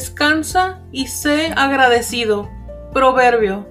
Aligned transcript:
Descansa 0.00 0.80
y 0.90 1.08
sé 1.08 1.52
agradecido. 1.54 2.48
Proverbio. 2.94 3.68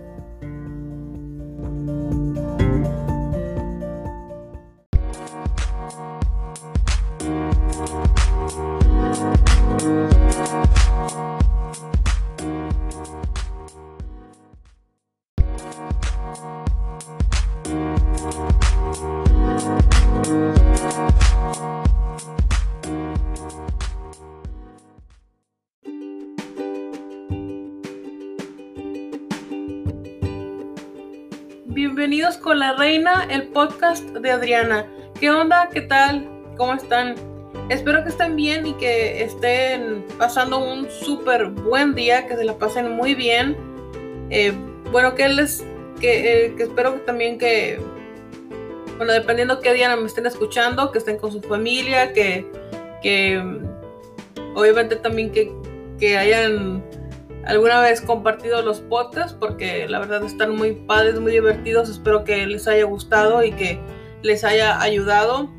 Reina, 32.89 33.27
el 33.29 33.43
podcast 33.49 34.03
de 34.05 34.31
Adriana. 34.31 34.84
¿Qué 35.20 35.30
onda? 35.30 35.70
¿Qué 35.71 35.81
tal? 35.81 36.27
¿Cómo 36.57 36.73
están? 36.73 37.13
Espero 37.70 38.02
que 38.03 38.09
estén 38.09 38.35
bien 38.35 38.66
y 38.66 38.73
que 38.73 39.23
estén 39.23 40.03
pasando 40.17 40.57
un 40.57 40.89
súper 40.89 41.49
buen 41.49 41.94
día, 41.94 42.25
que 42.25 42.35
se 42.35 42.44
la 42.44 42.57
pasen 42.57 42.89
muy 42.94 43.13
bien. 43.13 43.55
Eh, 44.31 44.53
bueno, 44.91 45.14
que 45.14 45.30
les, 45.30 45.64
que, 46.02 46.47
eh, 46.47 46.55
que 46.55 46.64
espero 46.64 46.94
también 47.05 47.38
que, 47.38 47.80
bueno, 48.97 49.14
dependiendo 49.14 49.59
qué 49.59 49.71
día 49.73 49.95
me 49.95 50.08
estén 50.08 50.25
escuchando, 50.25 50.92
que 50.92 50.97
estén 50.97 51.19
con 51.19 51.31
su 51.31 51.42
familia, 51.42 52.11
que, 52.11 52.47
que 53.03 53.39
obviamente 54.55 54.95
también 54.95 55.31
que, 55.31 55.53
que 55.99 56.17
hayan 56.17 56.83
alguna 57.50 57.81
vez 57.81 58.02
compartido 58.02 58.61
los 58.61 58.80
podcasts 58.80 59.36
porque 59.38 59.88
la 59.88 60.00
verdad 60.00 60.23
están 60.23 60.55
muy 60.55 60.73
padres, 60.73 61.19
muy 61.19 61.31
divertidos. 61.31 61.89
Espero 61.89 62.23
que 62.23 62.45
les 62.45 62.67
haya 62.67 62.86
gustado 62.86 63.44
y 63.44 63.52
que 63.52 63.80
les 64.22 64.44
haya 64.44 64.80
ayudado. 64.80 65.50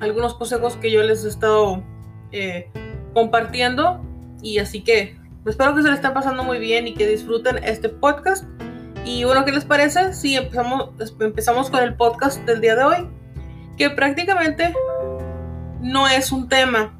Algunos 0.00 0.34
consejos 0.34 0.76
que 0.76 0.90
yo 0.90 1.02
les 1.02 1.24
he 1.24 1.28
estado 1.28 1.82
eh, 2.30 2.70
compartiendo. 3.14 4.00
Y 4.42 4.58
así 4.58 4.84
que 4.84 5.16
espero 5.46 5.74
que 5.74 5.82
se 5.82 5.88
les 5.88 5.96
estén 5.96 6.12
pasando 6.12 6.44
muy 6.44 6.58
bien 6.58 6.86
y 6.86 6.94
que 6.94 7.06
disfruten 7.06 7.56
este 7.64 7.88
podcast. 7.88 8.44
Y 9.06 9.24
bueno, 9.24 9.46
¿qué 9.46 9.52
les 9.52 9.64
parece? 9.64 10.12
Si 10.12 10.36
empezamos, 10.36 10.90
empezamos 11.20 11.70
con 11.70 11.82
el 11.82 11.94
podcast 11.94 12.40
del 12.44 12.60
día 12.60 12.76
de 12.76 12.84
hoy, 12.84 13.08
que 13.78 13.88
prácticamente 13.88 14.74
no 15.80 16.06
es 16.06 16.32
un 16.32 16.48
tema, 16.48 16.98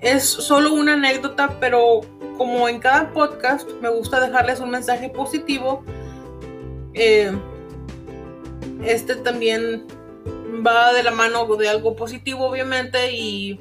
es 0.00 0.24
solo 0.24 0.72
una 0.72 0.92
anécdota, 0.92 1.56
pero 1.58 2.02
como 2.36 2.68
en 2.68 2.80
cada 2.80 3.12
podcast 3.12 3.68
me 3.80 3.88
gusta 3.88 4.20
dejarles 4.20 4.60
un 4.60 4.70
mensaje 4.70 5.08
positivo, 5.08 5.84
eh, 6.94 7.32
este 8.84 9.16
también 9.16 9.86
va 10.66 10.92
de 10.92 11.02
la 11.02 11.10
mano 11.10 11.46
de 11.56 11.68
algo 11.68 11.96
positivo, 11.96 12.46
obviamente, 12.46 13.12
y 13.12 13.60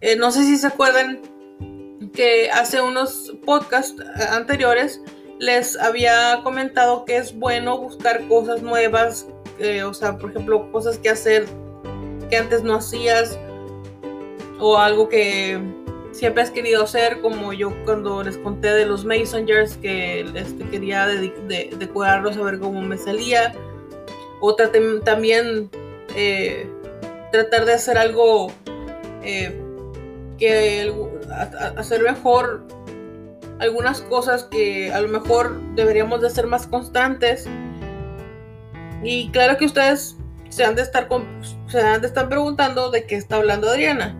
eh, 0.00 0.16
no 0.16 0.30
sé 0.30 0.44
si 0.44 0.56
se 0.56 0.66
acuerdan 0.66 1.20
que 2.12 2.50
hace 2.50 2.80
unos 2.80 3.32
podcasts 3.44 4.02
anteriores 4.30 5.00
les 5.38 5.78
había 5.78 6.40
comentado 6.42 7.04
que 7.04 7.16
es 7.16 7.36
bueno 7.36 7.78
buscar 7.78 8.26
cosas 8.28 8.62
nuevas, 8.62 9.26
eh, 9.58 9.82
o 9.82 9.94
sea, 9.94 10.18
por 10.18 10.30
ejemplo, 10.30 10.70
cosas 10.70 10.98
que 10.98 11.08
hacer 11.08 11.46
que 12.28 12.36
antes 12.36 12.62
no 12.62 12.76
hacías, 12.76 13.38
o 14.58 14.78
algo 14.78 15.08
que 15.08 15.60
siempre 16.12 16.42
has 16.42 16.50
querido 16.50 16.84
hacer, 16.84 17.20
como 17.20 17.52
yo 17.52 17.72
cuando 17.84 18.22
les 18.22 18.38
conté 18.38 18.72
de 18.72 18.86
los 18.86 19.04
Messengers, 19.04 19.76
que 19.78 20.20
este, 20.34 20.64
quería 20.68 21.06
decorarlos 21.06 22.36
a 22.36 22.42
ver 22.42 22.60
cómo 22.60 22.80
me 22.82 22.96
salía. 22.96 23.52
O 24.40 24.54
también 24.54 25.70
eh, 26.16 26.68
tratar 27.30 27.64
de 27.64 27.74
hacer 27.74 27.96
algo 27.96 28.52
eh, 29.22 29.58
que 30.38 30.92
hacer 31.76 32.02
mejor 32.02 32.64
algunas 33.60 34.00
cosas 34.02 34.44
que 34.44 34.92
a 34.92 35.00
lo 35.00 35.08
mejor 35.08 35.60
deberíamos 35.74 36.20
de 36.20 36.30
ser 36.30 36.46
más 36.46 36.66
constantes. 36.66 37.46
Y 39.04 39.30
claro 39.30 39.56
que 39.56 39.66
ustedes 39.66 40.16
se 40.48 40.64
han 40.64 40.74
de 40.74 40.82
estar, 40.82 41.08
se 41.68 41.80
han 41.80 42.00
de 42.00 42.08
estar 42.08 42.28
preguntando 42.28 42.90
de 42.90 43.06
qué 43.06 43.14
está 43.14 43.36
hablando 43.36 43.68
Adriana. 43.68 44.16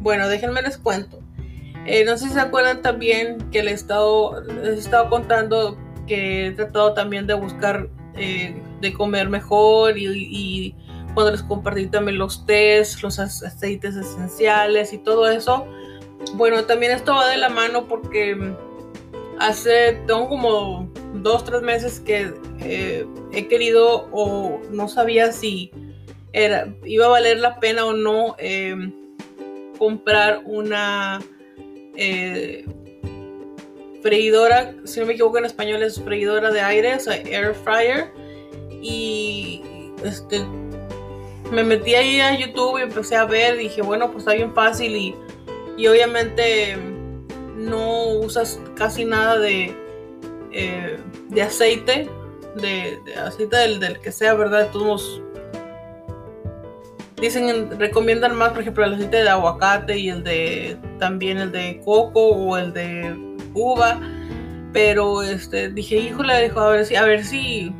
Bueno, 0.00 0.28
déjenme 0.28 0.62
les 0.62 0.78
cuento. 0.78 1.25
Eh, 1.86 2.04
no 2.04 2.16
sé 2.18 2.26
si 2.26 2.34
se 2.34 2.40
acuerdan 2.40 2.82
también 2.82 3.38
que 3.52 3.62
les 3.62 3.72
he 3.72 3.76
estado, 3.76 4.42
les 4.42 4.76
he 4.76 4.78
estado 4.78 5.08
contando 5.08 5.78
que 6.06 6.48
he 6.48 6.52
tratado 6.52 6.94
también 6.94 7.26
de 7.28 7.34
buscar 7.34 7.88
eh, 8.16 8.60
de 8.80 8.92
comer 8.92 9.28
mejor 9.28 9.96
y, 9.96 10.06
y, 10.06 10.74
cuando 11.14 11.32
les 11.32 11.42
compartí 11.42 11.86
también 11.86 12.18
los 12.18 12.44
tés, 12.44 13.02
los 13.02 13.18
aceites 13.18 13.96
esenciales 13.96 14.92
y 14.92 14.98
todo 14.98 15.30
eso. 15.30 15.66
Bueno, 16.34 16.64
también 16.64 16.92
esto 16.92 17.14
va 17.14 17.28
de 17.28 17.38
la 17.38 17.48
mano 17.48 17.86
porque 17.86 18.36
hace, 19.38 19.92
tengo 20.06 20.28
como 20.28 20.90
dos, 21.14 21.44
tres 21.44 21.62
meses 21.62 22.00
que 22.00 22.34
eh, 22.60 23.06
he 23.32 23.48
querido 23.48 24.08
o 24.12 24.60
no 24.70 24.88
sabía 24.88 25.32
si 25.32 25.70
era, 26.34 26.68
iba 26.84 27.06
a 27.06 27.10
valer 27.10 27.38
la 27.38 27.60
pena 27.60 27.86
o 27.86 27.94
no 27.94 28.36
comprar 29.78 30.42
una 30.44 31.20
eh, 31.96 32.64
freidora, 34.02 34.74
si 34.84 35.00
no 35.00 35.06
me 35.06 35.14
equivoco 35.14 35.38
en 35.38 35.46
español 35.46 35.82
es 35.82 36.00
freidora 36.00 36.50
de 36.50 36.60
aire, 36.60 36.94
o 36.94 37.00
sea, 37.00 37.16
air 37.16 37.54
fryer. 37.54 38.12
Y 38.82 39.62
este, 40.04 40.44
me 41.50 41.64
metí 41.64 41.94
ahí 41.94 42.20
a 42.20 42.38
YouTube 42.38 42.78
y 42.78 42.82
empecé 42.82 43.16
a 43.16 43.24
ver, 43.24 43.56
dije, 43.56 43.82
bueno, 43.82 44.10
pues 44.10 44.18
está 44.18 44.34
bien 44.34 44.54
fácil 44.54 44.94
y, 44.94 45.14
y 45.76 45.86
obviamente 45.86 46.76
no 47.56 48.08
usas 48.10 48.60
casi 48.76 49.04
nada 49.04 49.38
de, 49.38 49.74
eh, 50.52 50.98
de 51.28 51.42
aceite, 51.42 52.08
de, 52.56 52.98
aceite 53.16 53.56
del, 53.56 53.80
del, 53.80 54.00
que 54.00 54.12
sea, 54.12 54.34
¿verdad? 54.34 54.66
De 54.66 54.72
todos 54.72 55.22
dicen, 57.20 57.78
recomiendan 57.78 58.36
más, 58.36 58.50
por 58.50 58.60
ejemplo, 58.60 58.84
el 58.84 58.94
aceite 58.94 59.22
de 59.22 59.28
aguacate 59.28 59.98
y 59.98 60.08
el 60.08 60.22
de 60.22 60.76
también 60.98 61.38
el 61.38 61.52
de 61.52 61.80
coco 61.84 62.20
o 62.20 62.56
el 62.56 62.72
de 62.72 63.16
uva. 63.54 64.00
Pero 64.72 65.22
este 65.22 65.70
dije, 65.70 65.96
híjole, 65.96 66.42
dijo, 66.42 66.60
a 66.60 66.70
ver 66.70 66.84
si, 66.84 66.96
a 66.96 67.04
ver 67.04 67.24
si 67.24 67.74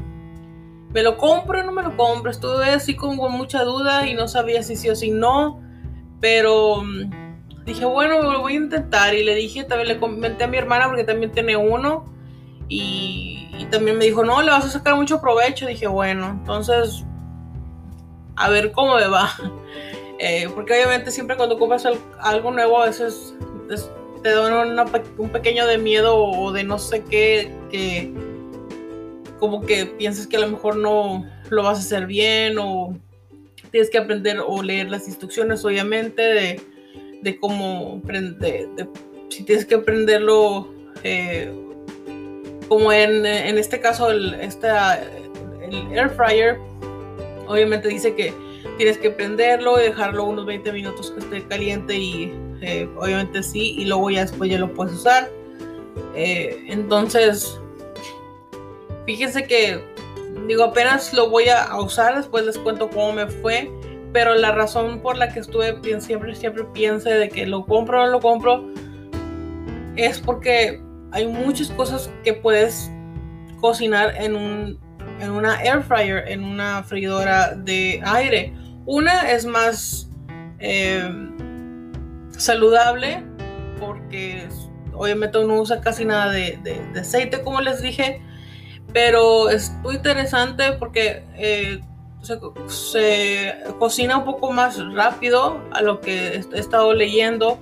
me 0.92 1.02
lo 1.02 1.19
compro 1.19 1.60
o 1.60 1.62
no 1.62 1.72
me 1.72 1.82
lo 1.82 1.97
compro. 1.97 2.30
Estuve 2.30 2.70
así 2.70 2.97
con, 2.97 3.16
mucha 3.16 3.64
duda 3.64 4.06
y 4.06 4.14
no 4.14 4.28
sabía 4.28 4.62
si 4.62 4.76
sí 4.76 4.88
o 4.88 4.97
si 4.97 5.10
no. 5.10 5.60
Pero 6.20 6.82
mm, 6.82 7.64
dije, 7.66 7.84
bueno, 7.84 8.22
lo 8.22 8.41
voy 8.41 8.54
a 8.54 8.56
intentar. 8.56 9.14
Y 9.14 9.24
le 9.24 9.34
dije, 9.34 9.64
también 9.64 9.88
le 9.88 9.98
comenté 9.98 10.44
a 10.44 10.48
mi 10.48 10.56
hermana 10.56 10.86
porque 10.86 11.04
también 11.04 11.32
tiene 11.32 11.56
uno. 11.56 12.06
Y, 12.68 13.48
y 13.58 13.66
también 13.66 13.98
me 13.98 14.06
dijo, 14.06 14.24
no, 14.24 14.41
le 14.41 14.50
vas 14.50 14.64
a 14.64 14.70
sacar 14.70 14.97
mucho 14.97 15.20
provecho. 15.20 15.66
Dije, 15.66 15.86
bueno, 15.86 16.30
entonces 16.30 17.04
a 18.36 18.50
ver 18.50 18.72
cómo 18.72 18.97
me 18.97 19.08
va. 19.08 19.30
Eh, 20.19 20.48
porque 20.54 20.72
obviamente 20.72 21.10
siempre 21.10 21.36
cuando 21.36 21.58
compras 21.58 21.86
algo 22.20 22.50
nuevo 22.50 22.80
a 22.80 22.86
veces 22.86 23.34
te 24.22 24.30
da 24.30 24.86
un 25.18 25.28
pequeño 25.28 25.66
de 25.66 25.77
miedo 25.77 26.16
o 26.16 26.53
de 26.53 26.65
no 26.65 26.78
sé 26.78 27.04
qué, 27.04 27.53
que 27.71 28.15
como 29.38 29.60
que 29.60 29.84
piensas 29.84 30.27
que 30.27 30.36
a 30.36 30.41
lo 30.41 30.48
mejor 30.48 30.77
no 30.77 31.27
lo 31.50 31.62
vas 31.62 31.78
a 31.78 31.80
hacer 31.83 32.06
bien 32.06 32.56
o 32.59 32.97
tienes 33.71 33.91
que 33.91 33.98
aprender 33.98 34.39
o 34.44 34.62
leer 34.62 34.91
las 34.91 35.06
instrucciones 35.06 35.65
obviamente 35.65 36.22
de, 37.22 37.39
cómo 37.39 38.00
de, 38.04 38.89
si 39.28 39.42
tienes 39.44 39.66
que 39.66 39.74
aprenderlo 39.74 40.72
eh, 41.03 41.53
como 42.68 42.91
en, 42.92 43.27
en, 43.27 43.59
este 43.59 43.80
caso 43.80 44.10
el, 44.10 44.34
esta, 44.34 44.98
el 45.62 45.92
air 45.92 46.09
fryer 46.10 46.59
Obviamente 47.47 47.89
dice 47.89 48.15
que 48.15 48.33
tienes 48.77 48.98
que 48.98 49.10
prenderlo 49.10 49.81
y 49.81 49.84
dejarlo 49.84 50.25
unos 50.25 50.47
20 50.47 50.72
minutos 50.72 51.10
que 51.13 51.21
esté 51.21 51.45
caliente 51.47 51.97
y 51.97 52.33
eh, 52.60 52.89
obviamente 52.97 53.43
sí, 53.43 53.77
y 53.78 53.84
luego 53.84 54.10
ya 54.10 54.22
después 54.22 54.51
ya 54.51 54.59
lo 54.59 54.72
puedes 54.72 54.95
usar. 54.95 55.31
Eh, 56.15 56.65
entonces, 56.69 57.60
fíjense 59.07 59.45
que 59.45 59.81
digo, 60.47 60.65
apenas 60.65 61.13
lo 61.13 61.31
voy 61.31 61.48
a 61.48 61.78
usar, 61.81 62.16
después 62.16 62.45
les 62.45 62.59
cuento 62.59 62.91
cómo 62.91 63.13
me 63.13 63.27
fue, 63.27 63.71
pero 64.13 64.34
la 64.34 64.53
razón 64.53 65.01
por 65.01 65.16
la 65.16 65.33
que 65.33 65.41
estuve 65.41 65.78
siempre, 66.01 66.34
siempre 66.34 66.65
piense 66.72 67.10
de 67.10 67.28
que 67.28 67.47
lo 67.47 67.65
compro 67.66 68.03
o 68.03 68.07
no 68.07 68.13
lo 68.13 68.21
compro 68.21 68.65
es 69.97 70.21
porque 70.21 70.81
hay 71.13 71.27
muchas 71.27 71.71
cosas 71.71 72.10
que 72.22 72.34
puedes 72.34 72.91
cocinar 73.60 74.15
en 74.16 74.37
un 74.37 74.78
en 75.21 75.30
una 75.30 75.63
air 75.63 75.83
fryer, 75.83 76.24
en 76.28 76.45
una 76.45 76.83
freidora 76.83 77.54
de 77.54 78.03
aire. 78.04 78.53
Una 78.86 79.30
es 79.30 79.45
más 79.47 80.09
eh, 80.59 81.09
saludable 82.36 83.24
porque 83.80 84.48
obviamente 84.95 85.39
no 85.45 85.60
usa 85.60 85.80
casi 85.80 86.04
nada 86.04 86.30
de, 86.30 86.59
aceite, 86.98 87.42
como 87.42 87.60
les 87.60 87.83
dije, 87.83 88.22
pero 88.92 89.51
es 89.51 89.71
muy 89.83 89.97
interesante 89.97 90.72
porque 90.78 91.24
eh, 91.34 91.80
se, 92.68 93.54
cocina 93.78 94.18
un 94.18 94.24
poco 94.24 94.53
más 94.53 94.78
rápido 94.95 95.60
a 95.72 95.83
lo 95.83 96.01
que 96.01 96.42
he 96.53 96.59
estado 96.59 96.95
leyendo 96.95 97.59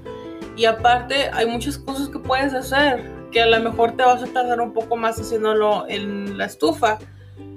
y 0.56 0.67
aparte 0.67 1.31
hay 1.33 1.47
muchas 1.47 1.79
cosas 1.79 2.09
que 2.09 2.19
puedes 2.19 2.55
hacer 2.55 3.12
que 3.33 3.43
a 3.43 3.47
lo 3.47 3.61
mejor 3.61 3.97
te 3.97 4.05
vas 4.05 4.23
a 4.23 4.27
tardar 4.27 4.61
un 4.61 4.73
poco 4.73 4.97
más 4.97 5.19
haciéndolo 5.19 5.87
en 5.89 6.39
la 6.39 6.45
estufa. 6.45 6.99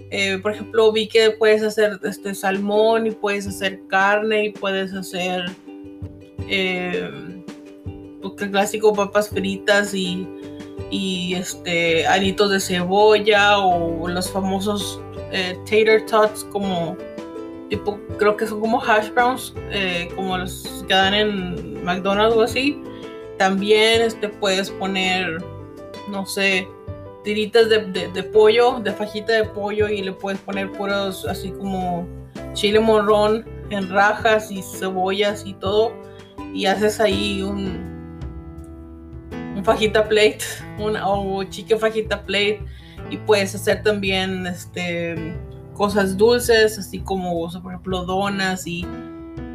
Eh, 0.10 0.38
por 0.42 0.54
ejemplo, 0.54 0.92
vi 0.92 1.08
que 1.08 1.32
puedes 1.32 1.64
hacer 1.64 2.00
este 2.04 2.34
salmón 2.34 3.08
y 3.08 3.12
puedes 3.12 3.48
hacer 3.48 3.82
carne 3.88 4.46
y 4.46 4.50
puedes 4.52 4.94
hacer 4.94 5.46
eh, 6.48 7.10
clásico 8.52 8.94
papas 8.94 9.30
fritas 9.30 9.94
y, 9.94 10.28
y 10.92 11.36
este 11.36 12.06
aritos 12.08 12.52
de 12.52 12.60
cebolla 12.60 13.60
o 13.60 14.08
los 14.08 14.32
famosos 14.32 15.02
eh, 15.32 15.58
tater 15.66 16.06
tots 16.06 16.44
como 16.46 16.96
tipo 17.70 18.00
creo 18.18 18.38
que 18.38 18.48
son 18.48 18.62
como 18.62 18.82
hash 18.82 19.10
browns 19.12 19.54
eh, 19.72 20.10
como 20.16 20.38
los 20.38 20.86
que 20.88 20.94
dan 20.94 21.14
en 21.14 21.84
McDonald's 21.84 22.36
o 22.36 22.42
así. 22.42 22.82
También 23.38 24.02
este 24.02 24.30
puedes 24.30 24.72
poner 24.72 25.44
no 26.10 26.26
sé 26.26 26.68
tiritas 27.28 27.68
de, 27.68 27.80
de, 28.08 28.24
pollo 28.24 28.80
de 28.80 28.94
fajita 28.94 29.34
de 29.34 29.44
pollo 29.44 29.90
y 29.90 30.02
le 30.02 30.14
puedes 30.14 30.40
poner 30.40 30.72
puros 30.72 31.26
así 31.26 31.52
como 31.52 32.08
chile 32.54 32.80
morrón 32.80 33.46
en 33.70 33.90
rajas 33.90 34.50
y 34.50 34.62
cebollas 34.62 35.46
y 35.46 35.54
todo 35.56 35.92
y 36.54 36.68
haces 36.68 37.02
ahí 37.02 37.42
un 37.42 37.86
un 39.58 39.66
fajita 39.66 40.08
plate 40.08 40.40
una, 40.80 41.06
o 41.06 41.44
chique 41.44 41.76
fajita 41.76 42.24
plate 42.24 42.62
y 43.10 43.18
puedes 43.18 43.54
hacer 43.54 43.84
también 43.84 44.48
este 44.48 45.36
cosas 45.74 46.16
dulces 46.16 46.80
así 46.80 47.00
como 47.00 47.50
por 47.62 47.74
ejemplo 47.74 48.06
donas 48.06 48.66
y 48.66 48.86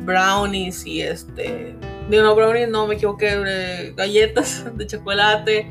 brownies 0.04 0.84
y 0.84 1.00
este 1.00 1.74
no 2.10 2.34
brownies 2.34 2.68
no 2.68 2.86
me 2.86 2.96
equivoqué 2.96 3.28
eh, 3.46 3.94
galletas 3.96 4.62
de 4.76 4.86
chocolate 4.86 5.66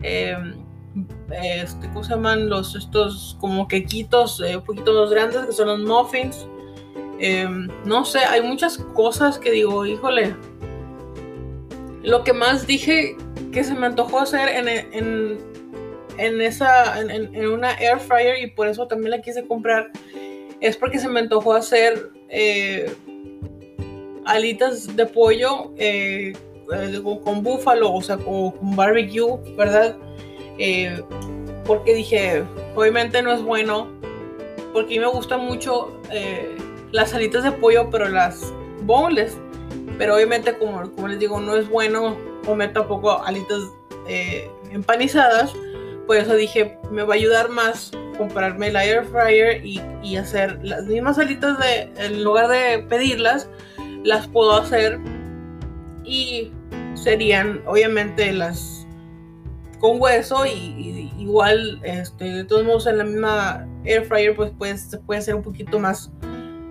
em, 0.00 0.59
este, 1.32 1.88
¿cómo 1.88 2.04
se 2.04 2.10
llaman? 2.10 2.48
Los, 2.48 2.74
estos 2.74 3.36
como 3.40 3.68
quequitos 3.68 4.40
eh, 4.40 4.56
un 4.56 4.64
poquito 4.64 5.08
grandes 5.08 5.46
que 5.46 5.52
son 5.52 5.68
los 5.68 5.80
muffins. 5.80 6.46
Em, 7.18 7.68
no 7.84 8.04
sé, 8.04 8.20
hay 8.20 8.42
muchas 8.42 8.78
cosas 8.94 9.38
que 9.38 9.50
digo, 9.50 9.84
híjole. 9.86 10.34
Lo 12.02 12.24
que 12.24 12.32
más 12.32 12.66
dije 12.66 13.16
que 13.52 13.62
se 13.62 13.74
me 13.74 13.86
antojó 13.86 14.20
hacer 14.20 14.48
en, 14.48 14.68
en, 14.68 15.38
en 16.16 16.40
esa, 16.40 17.00
en, 17.00 17.10
en, 17.10 17.46
una 17.48 17.72
air 17.74 17.98
fryer 17.98 18.42
y 18.42 18.46
por 18.48 18.68
eso 18.68 18.86
también 18.86 19.10
la 19.10 19.20
quise 19.20 19.46
comprar, 19.46 19.90
es 20.60 20.76
porque 20.76 20.98
se 20.98 21.08
me 21.08 21.20
antojó 21.20 21.52
hacer 21.54 22.10
eh, 22.28 22.90
alitas 24.24 24.96
de 24.96 25.06
pollo 25.06 25.72
eh, 25.76 26.32
con, 27.24 27.42
búfalo, 27.42 27.92
o 27.92 28.00
sea, 28.00 28.16
con, 28.16 28.52
con 28.52 28.76
barbecue, 28.76 29.38
¿verdad? 29.56 29.96
Eh, 30.60 31.02
porque 31.64 31.94
dije, 31.94 32.44
obviamente 32.76 33.22
no 33.22 33.32
es 33.32 33.42
bueno, 33.42 33.88
porque 34.74 34.98
a 34.98 35.00
mí 35.00 35.06
me 35.06 35.10
gustan 35.10 35.40
mucho 35.40 35.98
eh, 36.12 36.56
las 36.92 37.14
alitas 37.14 37.42
de 37.42 37.52
pollo, 37.52 37.88
pero 37.90 38.08
las 38.08 38.52
boneless. 38.82 39.36
Pero 39.98 40.16
obviamente, 40.16 40.56
como, 40.58 41.08
les 41.08 41.18
digo, 41.18 41.40
no 41.40 41.56
es 41.56 41.68
bueno 41.68 42.16
comer 42.44 42.72
tampoco 42.72 43.22
alitas 43.22 43.60
eh, 44.06 44.50
empanizadas. 44.70 45.52
Por 46.06 46.16
eso 46.16 46.34
dije, 46.34 46.78
me 46.90 47.02
va 47.02 47.14
a 47.14 47.16
ayudar 47.16 47.48
más 47.48 47.92
comprarme 48.18 48.70
la 48.70 48.84
air 48.84 49.04
fryer 49.06 49.64
y, 49.64 49.80
y, 50.02 50.16
hacer 50.16 50.58
las 50.62 50.84
mismas 50.84 51.18
alitas 51.18 51.58
de, 51.58 51.90
en 51.96 52.22
lugar 52.22 52.48
de 52.48 52.84
pedirlas, 52.86 53.48
las 54.04 54.28
puedo 54.28 54.56
hacer 54.56 54.98
y 56.04 56.52
serían 56.94 57.62
obviamente 57.64 58.30
las 58.32 58.79
con 59.80 60.00
hueso 60.00 60.46
y, 60.46 61.12
igual 61.18 61.80
este, 61.82 62.24
de 62.24 62.44
todos 62.44 62.64
modos 62.64 62.86
en 62.86 62.98
la 62.98 63.04
misma 63.04 63.66
air 63.84 64.04
fryer 64.04 64.36
pues, 64.36 64.52
pues 64.56 64.98
puede 65.06 65.22
ser 65.22 65.34
un 65.34 65.42
poquito 65.42 65.78
más, 65.78 66.12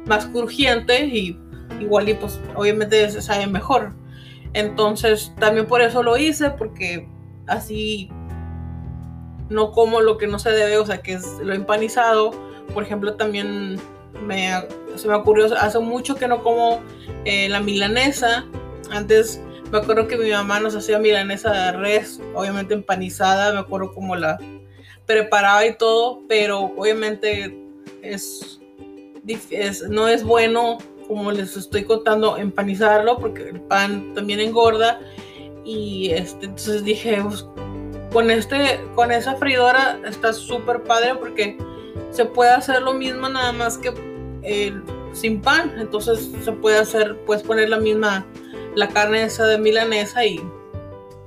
más 0.06 0.26
crujiente 0.28 1.06
y 1.06 1.38
igual 1.82 2.10
y 2.10 2.14
pues 2.14 2.40
obviamente 2.56 3.10
se 3.10 3.22
sabe 3.22 3.48
mejor. 3.48 3.94
Entonces 4.54 5.34
también 5.40 5.68
por 5.68 5.82
eso 5.82 6.04
lo 6.04 6.18
hice 6.18 6.52
porque 6.52 7.08
así 7.48 8.10
no 9.50 9.72
como 9.72 10.02
lo 10.02 10.18
que 10.18 10.28
no 10.28 10.40
se 10.40 10.52
debe, 10.52 10.78
o 10.78 10.86
sea 10.86 11.02
que 11.02 11.14
es 11.14 11.26
lo 11.44 11.54
empanizado. 11.54 12.32
Por 12.74 12.84
ejemplo 12.84 13.16
también 13.16 13.80
me, 14.26 14.52
se 14.96 15.08
me 15.08 15.16
ocurrió 15.16 15.48
hace 15.60 15.80
mucho 15.80 16.16
que 16.16 16.28
no 16.28 16.44
como 16.44 16.80
eh, 17.26 17.50
la 17.50 17.60
milanesa. 17.60 18.46
Antes 18.92 19.42
me 19.72 19.78
acuerdo 19.78 20.08
que 20.08 20.18
mi 20.18 20.32
mamá 20.32 20.60
nos 20.60 20.76
hacía 20.76 21.00
milanesa 21.00 21.52
de 21.52 21.72
res, 21.74 22.20
obviamente 22.34 22.74
empanizada, 22.74 23.54
me 23.54 23.60
acuerdo 23.60 23.94
cómo 23.94 24.16
la 24.16 24.38
preparaba 25.06 25.66
y 25.66 25.76
todo, 25.76 26.22
pero 26.28 26.72
obviamente 26.78 27.56
es, 28.02 28.60
no 29.90 30.08
es 30.08 30.24
bueno, 30.24 30.78
como 31.08 31.32
les 31.32 31.58
estoy 31.58 31.84
contando, 31.84 32.38
empanizarlo, 32.38 33.18
porque 33.18 33.50
el 33.50 33.62
pan 33.62 34.14
también 34.14 34.40
engorda. 34.40 35.00
Y 35.66 36.12
este, 36.12 36.46
entonces 36.46 36.84
dije, 36.84 37.20
pues, 37.22 37.46
con, 38.14 38.32
este, 38.32 38.80
con 38.96 39.12
esa 39.12 39.36
freidora 39.36 40.00
está 40.06 40.34
súper 40.34 40.84
padre 40.84 41.16
porque 41.16 41.58
se 42.12 42.26
puede 42.26 42.52
hacer 42.52 42.82
lo 42.82 42.94
mismo 42.94 43.30
nada 43.30 43.52
más 43.52 43.78
que 43.78 43.92
eh, 44.44 44.74
sin 45.14 45.42
pan. 45.42 45.74
Entonces 45.78 46.30
se 46.44 46.52
puede 46.52 46.78
hacer, 46.78 47.18
puedes 47.26 47.44
poner 47.44 47.70
la 47.70 47.80
misma 47.80 48.26
la 48.76 48.88
carne 48.88 49.24
esa 49.24 49.46
de 49.46 49.58
milanesa 49.58 50.26
y 50.26 50.42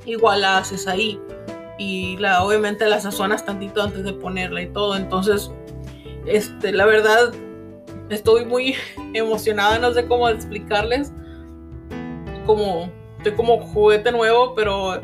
igual 0.04 0.42
la 0.42 0.58
haces 0.58 0.86
ahí. 0.86 1.20
Y 1.78 2.16
la, 2.18 2.44
obviamente 2.44 2.88
la 2.88 3.00
sazonas 3.00 3.44
tantito 3.44 3.82
antes 3.82 4.05
de 4.05 4.12
ponerla 4.12 4.62
y 4.62 4.67
todo. 4.67 4.96
Entonces, 4.96 5.50
este, 6.26 6.72
la 6.72 6.86
verdad, 6.86 7.32
estoy 8.10 8.44
muy 8.44 8.74
emocionada, 9.14 9.78
no 9.78 9.93
sé 9.93 10.06
cómo 10.06 10.28
explicarles. 10.28 11.12
Como, 12.46 12.90
estoy 13.19 13.32
como 13.32 13.58
juguete 13.60 14.12
nuevo, 14.12 14.55
pero 14.55 15.00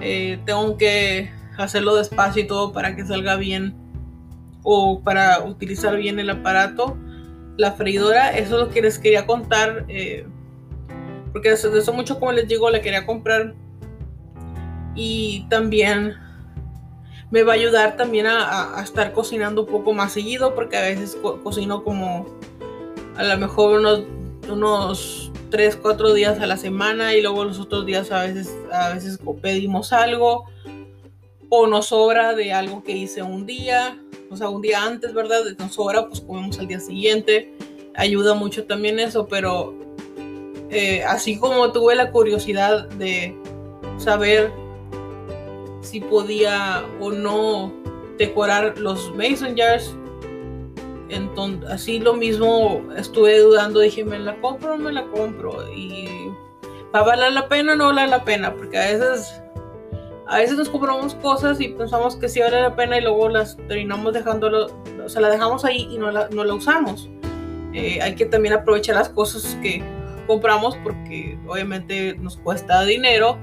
eh, 0.00 0.38
tengo 0.44 0.76
que 0.76 1.30
hacerlo 1.56 1.96
despacio 1.96 2.42
y 2.42 2.46
todo 2.46 2.72
para 2.72 2.94
que 2.94 3.04
salga 3.04 3.34
bien 3.36 3.74
o 4.62 5.00
para 5.02 5.40
utilizar 5.40 5.96
bien 5.96 6.18
el 6.18 6.30
aparato. 6.30 6.96
La 7.56 7.72
freidora, 7.72 8.36
eso 8.36 8.54
es 8.54 8.66
lo 8.66 8.68
que 8.68 8.82
les 8.82 8.98
quería 8.98 9.26
contar. 9.26 9.84
Eh, 9.88 10.26
porque 11.32 11.50
de 11.50 11.78
eso 11.78 11.92
mucho, 11.92 12.18
como 12.18 12.32
les 12.32 12.48
digo, 12.48 12.70
le 12.70 12.80
quería 12.80 13.06
comprar. 13.06 13.54
Y 14.94 15.46
también 15.48 16.16
me 17.30 17.42
va 17.42 17.52
a 17.52 17.56
ayudar 17.56 17.96
también 17.96 18.26
a, 18.26 18.80
estar 18.82 19.12
cocinando 19.12 19.62
un 19.62 19.68
poco 19.68 19.92
más 19.92 20.12
seguido, 20.12 20.54
porque 20.54 20.76
a 20.76 20.82
veces 20.82 21.16
cocino 21.42 21.84
como 21.84 22.26
a 23.16 23.24
lo 23.24 23.36
mejor 23.36 23.78
unos, 23.78 24.04
unos 24.50 25.32
3, 25.50 25.76
4 25.76 26.14
días 26.14 26.40
a 26.40 26.46
la 26.46 26.56
semana 26.56 27.14
y 27.14 27.22
luego 27.22 27.44
los 27.44 27.58
otros 27.58 27.84
días 27.86 28.10
a 28.10 28.22
veces, 28.22 28.54
a 28.72 28.90
veces 28.90 29.18
pedimos 29.42 29.92
algo 29.92 30.46
o 31.50 31.66
nos 31.66 31.86
sobra 31.86 32.34
de 32.34 32.52
algo 32.52 32.82
que 32.82 32.92
hice 32.92 33.22
un 33.22 33.46
día, 33.46 33.98
o 34.30 34.36
sea, 34.36 34.48
un 34.48 34.60
día 34.60 34.84
antes, 34.84 35.14
¿verdad? 35.14 35.40
Nos 35.58 35.74
sobra, 35.74 36.08
pues 36.08 36.20
comemos 36.20 36.58
al 36.58 36.68
día 36.68 36.80
siguiente. 36.80 37.54
Ayuda 37.94 38.34
mucho 38.34 38.64
también 38.64 38.98
eso, 38.98 39.26
pero 39.26 39.74
eh, 40.70 41.02
así 41.04 41.38
como 41.38 41.72
tuve 41.72 41.94
la 41.94 42.10
curiosidad 42.10 42.88
de 42.90 43.36
saber 43.96 44.52
si 45.80 46.00
podía 46.00 46.84
o 47.00 47.10
no 47.10 47.72
decorar 48.18 48.78
los 48.78 49.14
mason 49.14 49.56
jars, 49.56 49.94
entonces 51.08 51.70
así 51.70 51.98
lo 51.98 52.14
mismo 52.14 52.82
estuve 52.96 53.38
dudando, 53.38 53.80
dije, 53.80 54.04
¿me 54.04 54.18
la 54.18 54.38
compro 54.40 54.74
o 54.74 54.76
me 54.76 54.92
la 54.92 55.04
compro? 55.06 55.72
Y 55.72 56.28
¿va 56.94 57.00
a 57.00 57.04
valer 57.04 57.32
la 57.32 57.48
pena 57.48 57.72
o 57.72 57.76
no 57.76 57.86
vale 57.86 58.06
la 58.06 58.24
pena? 58.24 58.54
Porque 58.54 58.76
a 58.76 58.92
veces, 58.92 59.40
a 60.26 60.38
veces 60.38 60.58
nos 60.58 60.68
compramos 60.68 61.14
cosas 61.14 61.60
y 61.60 61.68
pensamos 61.68 62.16
que 62.16 62.28
sí 62.28 62.40
vale 62.40 62.60
la 62.60 62.76
pena 62.76 62.98
y 62.98 63.02
luego 63.02 63.30
las 63.30 63.56
terminamos 63.68 64.12
dejándolo, 64.12 64.66
o 65.02 65.08
sea, 65.08 65.22
la 65.22 65.30
dejamos 65.30 65.64
ahí 65.64 65.88
y 65.90 65.96
no 65.96 66.10
la, 66.10 66.28
no 66.28 66.44
la 66.44 66.54
usamos. 66.54 67.08
Eh, 67.72 68.00
hay 68.02 68.14
que 68.14 68.26
también 68.26 68.54
aprovechar 68.54 68.96
las 68.96 69.08
cosas 69.08 69.56
que, 69.62 69.82
compramos 70.28 70.76
porque 70.84 71.36
obviamente 71.48 72.16
nos 72.18 72.36
cuesta 72.36 72.84
dinero. 72.84 73.36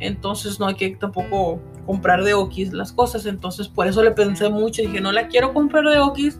Entonces 0.00 0.60
no 0.60 0.66
hay 0.66 0.74
que 0.74 0.90
tampoco 0.96 1.62
comprar 1.86 2.22
de 2.22 2.34
Okis 2.34 2.74
las 2.74 2.92
cosas. 2.92 3.24
Entonces 3.24 3.68
por 3.68 3.86
eso 3.86 4.02
le 4.02 4.10
pensé 4.10 4.50
mucho. 4.50 4.82
Dije, 4.82 5.00
no 5.00 5.12
la 5.12 5.28
quiero 5.28 5.54
comprar 5.54 5.84
de 5.84 5.98
Okis. 5.98 6.38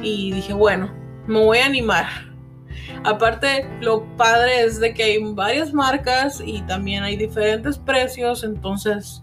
Y 0.00 0.32
dije, 0.32 0.54
bueno, 0.54 0.90
me 1.26 1.44
voy 1.44 1.58
a 1.58 1.66
animar 1.66 2.30
Aparte, 3.04 3.66
lo 3.80 4.04
padre 4.16 4.62
es 4.64 4.78
de 4.78 4.92
que 4.92 5.02
hay 5.02 5.18
varias 5.32 5.72
marcas 5.72 6.42
y 6.44 6.60
también 6.62 7.02
hay 7.02 7.16
diferentes 7.16 7.78
precios, 7.78 8.44
entonces 8.44 9.22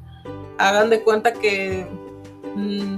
hagan 0.58 0.90
de 0.90 1.04
cuenta 1.04 1.32
que 1.32 1.88
mm, 2.56 2.98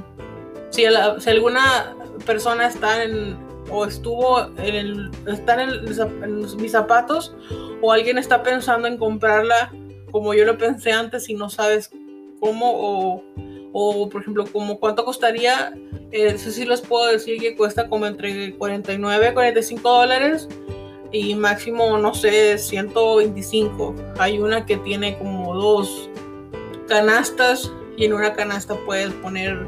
si, 0.70 0.86
alguna 0.86 1.96
persona 2.26 2.68
está 2.68 3.04
en 3.04 3.38
o 3.72 3.86
estuvo 3.86 4.42
en 4.58 4.76
el, 4.76 5.12
está 5.28 5.62
en, 5.62 6.42
mis 6.58 6.72
zapatos 6.72 7.36
o 7.82 7.92
alguien 7.92 8.18
está 8.18 8.44
pensando 8.44 8.88
en 8.88 8.98
comprarla 8.98 9.74
como 10.12 10.34
yo 10.34 10.46
lo 10.46 10.58
pensé 10.58 10.92
antes 10.92 11.30
y 11.30 11.36
no 11.36 11.50
sabes 11.50 11.92
cómo 12.40 12.72
o, 12.72 13.24
o 13.74 14.10
por 14.10 14.22
ejemplo 14.22 14.46
como 14.52 14.80
cuánto 14.80 15.06
costaría 15.06 15.74
eso 16.12 16.50
sí 16.50 16.66
les 16.66 16.82
puedo 16.82 17.12
decir 17.12 17.40
que 17.40 17.56
cuesta 17.56 17.88
como 17.88 18.08
entre 18.08 18.56
49 18.56 19.28
y 19.30 19.34
45 19.34 19.90
dólares 19.90 20.48
y 21.12 21.36
máximo, 21.36 21.98
no 21.98 22.14
sé, 22.14 22.58
125. 22.58 23.96
Hay 24.20 24.40
una 24.40 24.66
que 24.66 24.78
tiene 24.78 25.18
como 25.18 25.56
dos 25.56 26.10
canastas 26.88 27.72
y 27.98 28.06
en 28.06 28.14
una 28.14 28.34
canasta 28.34 28.76
puedes 28.86 29.14
poner 29.16 29.66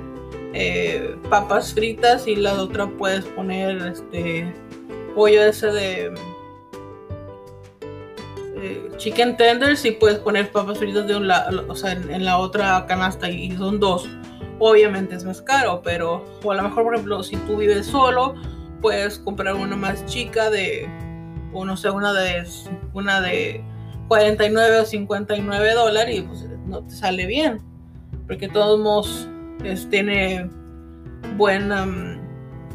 eh, 0.54 1.16
papas 1.30 1.74
fritas 1.74 2.28
y 2.28 2.36
la 2.36 2.54
otra 2.54 2.88
puedes 2.88 3.26
poner 3.26 3.78
este 3.88 4.54
pollo 5.16 5.44
ese 5.44 5.68
de 5.68 6.14
eh, 8.58 8.92
chicken 8.98 9.38
tenders 9.38 9.86
y 9.86 9.92
puedes 9.92 10.20
poner 10.20 10.52
papas 10.52 10.78
fritas 10.78 11.08
de 11.08 11.16
un 11.16 11.30
o 11.32 11.76
sea, 11.76 11.94
en, 11.94 12.26
la 12.26 12.38
otra 12.38 12.86
canasta 12.88 13.30
y 13.30 13.56
son 13.58 13.80
dos. 13.80 14.10
Obviamente 14.60 15.16
es 15.16 15.24
más 15.24 15.42
caro, 15.42 15.82
pero 15.84 16.24
o 16.44 16.52
a 16.52 16.56
lo 16.56 16.64
mejor, 16.64 16.84
por 16.84 16.94
ejemplo, 16.94 17.24
si 17.24 17.36
tú 17.38 17.58
vives 17.58 17.88
solo, 17.88 18.36
puedes 18.82 19.18
comprar 19.18 19.56
una 19.56 19.76
más 19.76 20.06
chica 20.06 20.50
de 20.50 20.88
o 21.54 21.66
no 21.66 21.78
sé, 21.78 21.90
una 21.90 22.14
de, 22.14 22.46
una 22.94 23.22
de 23.22 23.64
49 24.08 24.80
o 24.80 24.86
59 24.86 25.74
dólares 25.74 26.18
y 26.18 26.22
pues 26.22 26.46
no 26.66 26.84
te 26.84 26.94
sale 26.94 27.26
bien, 27.26 27.62
porque 28.28 28.48
todos 28.48 28.80
tiene 29.90 30.50
buen, 31.38 31.72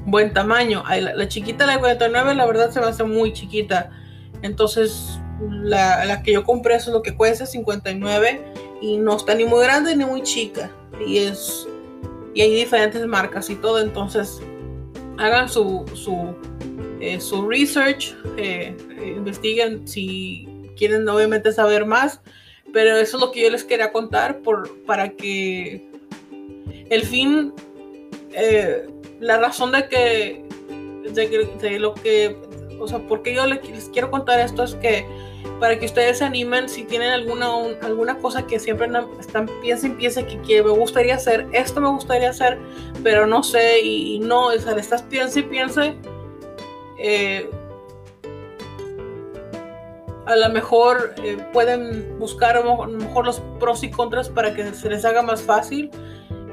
buen 0.07 0.33
tamaño. 0.33 0.83
La, 0.88 1.28
chiquita, 1.28 1.66
la 1.66 1.75
de 1.75 1.78
49, 1.81 2.35
la 2.35 2.47
verdad 2.47 2.71
se 2.71 2.81
me 2.81 2.87
hace 2.87 3.05
muy 3.05 3.33
chiquita. 3.33 3.90
Entonces, 4.43 5.21
la, 5.50 6.23
que 6.23 6.33
yo 6.33 6.45
compré 6.45 6.76
eso 6.76 6.90
es 6.90 6.95
lo 6.95 7.02
que 7.02 7.16
cuesta, 7.16 7.47
59, 7.47 8.43
y 8.81 8.99
no 8.99 9.16
está 9.16 9.35
ni 9.35 9.45
muy 9.45 9.64
grande 9.64 9.97
ni 9.97 10.05
muy 10.05 10.23
chica. 10.23 10.71
Y 11.07 11.19
es 11.19 11.66
y 12.35 12.43
hay 12.43 12.55
diferentes 12.55 13.07
marcas 13.07 13.49
y 13.49 13.55
todo, 13.55 13.81
entonces 13.81 14.43
hagan 15.16 15.49
su, 15.49 15.87
su 15.95 16.35
eh, 17.00 17.21
su 17.21 17.47
research, 17.47 18.14
eh, 18.38 18.75
investiguen 19.16 19.87
si 19.87 20.49
quieren 20.78 21.07
obviamente 21.09 21.52
saber 21.52 21.85
más, 21.85 22.21
pero 22.73 22.97
eso 22.97 23.16
es 23.19 23.23
lo 23.23 23.33
que 23.33 23.43
yo 23.43 23.50
les 23.50 23.64
quería 23.64 23.93
contar 23.93 24.40
por, 24.40 24.83
para 24.85 25.11
que 25.11 25.90
el 26.90 27.02
fin, 27.02 27.52
eh, 28.33 28.87
la 29.21 29.38
razón 29.38 29.73
de 29.73 29.88
que, 29.88 30.45
de, 31.12 31.78
lo 31.78 31.95
que, 31.95 32.37
o 32.78 32.87
sea, 32.87 32.99
porque 33.07 33.35
yo 33.35 33.47
les, 33.47 33.61
quiero 33.93 34.11
contar 34.11 34.40
esto 34.40 34.64
es 34.64 34.75
que 34.76 35.07
para 35.61 35.78
que 35.78 35.87
ustedes 35.87 36.19
se 36.19 36.25
animen 36.25 36.69
si 36.69 36.85
tienen 36.85 37.11
alguna, 37.11 37.49
alguna 37.83 38.19
cosa 38.19 38.47
que 38.47 38.59
siempre 38.59 38.88
están 39.19 39.49
piensen 39.62 39.97
piensen 39.97 40.26
que, 40.26 40.40
que, 40.43 40.62
me 40.62 40.71
gustaría 40.71 41.14
hacer 41.14 41.47
esto 41.52 41.81
me 41.81 41.88
gustaría 41.88 42.31
hacer 42.31 42.59
pero 43.02 43.26
no 43.26 43.43
sé 43.43 43.81
y, 43.81 44.19
no 44.19 44.49
o 44.49 44.59
sea 44.59 44.76
estás 44.76 45.05
y 45.37 45.43
piense 45.43 45.95
eh, 46.99 47.49
a 50.26 50.37
lo 50.37 50.49
mejor 50.50 51.14
eh, 51.23 51.38
pueden 51.52 52.19
buscar 52.19 52.57
a 52.57 52.61
lo 52.61 52.87
mejor 52.87 53.25
los 53.25 53.40
pros 53.59 53.83
y 53.83 53.90
contras 53.90 54.28
para 54.28 54.52
que 54.55 54.75
se 54.75 54.90
les 54.90 55.05
haga 55.05 55.23
más 55.23 55.40
fácil 55.40 55.90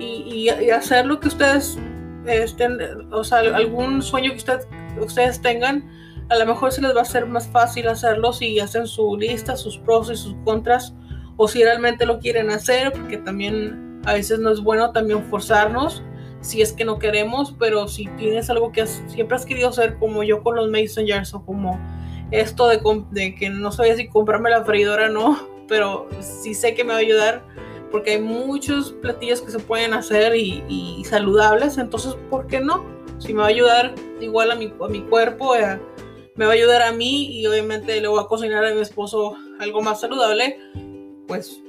y, 0.04 0.50
hacer 0.70 1.06
lo 1.06 1.20
que 1.20 1.28
ustedes 1.28 1.78
estén, 2.26 2.78
o 3.12 3.24
sea, 3.24 3.40
algún 3.40 4.02
sueño 4.02 4.32
que 4.32 5.02
ustedes 5.02 5.42
tengan, 5.42 5.90
a 6.30 6.38
lo 6.38 6.46
mejor 6.46 6.72
se 6.72 6.82
les 6.82 6.96
va 6.96 7.00
a 7.00 7.04
hacer 7.04 7.26
más 7.26 7.48
fácil 7.48 7.88
hacerlo 7.88 8.34
si 8.34 8.60
hacen 8.60 8.88
su 8.88 9.18
lista, 9.18 9.56
sus 9.56 9.78
pros 9.78 10.10
y 10.10 10.16
sus 10.16 10.36
contras, 10.46 10.94
o 11.38 11.48
si 11.48 11.64
realmente 11.64 12.06
lo 12.06 12.20
quieren 12.20 12.50
hacer, 12.50 12.92
porque 12.92 13.18
también 13.18 14.02
a 14.06 14.14
veces 14.14 14.40
no 14.40 14.52
es 14.52 14.62
bueno 14.62 14.92
también 14.92 15.24
forzarnos 15.26 16.04
si 16.44 16.62
es 16.62 16.74
que 16.74 16.84
no 16.84 17.00
queremos, 17.00 17.56
pero 17.58 17.88
si 17.88 18.08
tienes 18.18 18.50
algo 18.50 18.72
que 18.72 18.86
siempre 18.86 19.36
has 19.36 19.46
querido 19.46 19.70
hacer, 19.70 19.98
como 19.98 20.24
yo 20.24 20.44
con 20.44 20.56
los 20.56 20.70
Mason 20.70 21.08
Jars, 21.08 21.34
o 21.34 21.46
como 21.46 21.80
esto 22.32 22.68
de, 22.68 23.36
que 23.36 23.50
no 23.50 23.72
sabía 23.72 23.96
si 23.96 24.10
comprarme 24.10 24.50
la 24.50 24.64
freidora 24.64 25.08
o 25.08 25.10
no, 25.10 25.48
pero 25.68 26.08
sí 26.20 26.54
sé 26.54 26.76
que 26.76 26.84
me 26.84 26.90
va 26.90 26.98
a 26.98 27.02
ayudar 27.02 27.44
porque 27.94 28.14
hay 28.14 28.22
muchos 28.22 28.92
platillos 28.92 29.40
que 29.42 29.52
se 29.52 29.60
pueden 29.60 29.94
hacer 29.94 30.36
y, 30.36 31.04
saludables, 31.06 31.78
entonces, 31.78 32.16
¿por 32.28 32.48
qué 32.48 32.60
no? 32.60 32.84
Si 33.20 33.34
me 33.36 33.42
va 33.42 33.46
a 33.46 33.50
ayudar 33.50 33.94
igual 34.20 34.50
a 34.50 34.56
mi, 34.56 34.72
cuerpo, 35.02 35.56
eh, 35.56 35.80
me 36.34 36.46
va 36.46 36.54
a 36.54 36.56
ayudar 36.56 36.82
a 36.82 36.92
mí 36.92 37.40
y 37.40 37.46
obviamente 37.46 38.02
le 38.02 38.08
voy 38.08 38.20
a 38.20 38.26
cocinar 38.26 38.66
a 38.66 38.74
mi 38.74 38.82
esposo 38.82 39.36
algo 39.60 39.84
más 39.84 40.02
saludable, 40.02 40.58
pues 41.28 41.62